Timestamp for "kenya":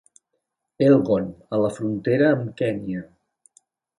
2.63-3.03